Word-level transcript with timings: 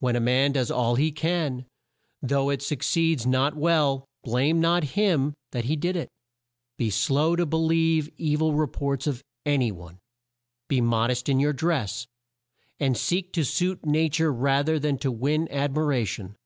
"When 0.00 0.16
a 0.16 0.20
man 0.20 0.52
does 0.52 0.70
all 0.70 0.94
he 0.94 1.12
can, 1.12 1.66
though 2.22 2.48
it 2.48 2.62
suc 2.62 2.78
ceeds 2.78 3.26
not 3.26 3.54
well, 3.54 4.06
blame 4.24 4.62
not 4.62 4.82
him 4.96 5.34
that 5.50 5.66
did 5.78 5.94
it. 5.94 6.08
"Be 6.78 6.88
slow 6.88 7.36
to 7.36 7.44
be 7.44 7.56
lieve 7.58 8.08
e 8.16 8.34
vil 8.34 8.54
re 8.54 8.66
ports 8.66 9.06
of 9.06 9.22
a 9.44 9.58
ny 9.58 9.70
one. 9.70 9.98
"Be 10.68 10.80
mod 10.80 11.10
est 11.10 11.28
in 11.30 11.38
your 11.38 11.52
dress 11.52 12.06
and 12.80 12.96
seek 12.96 13.30
to 13.34 13.44
suit 13.44 13.84
na 13.84 14.08
ture 14.10 14.32
rather 14.32 14.78
than 14.78 14.96
to 15.00 15.12
win 15.12 15.46
ad 15.48 15.74
mi 15.76 15.82
ra 15.82 16.02
tion. 16.04 16.36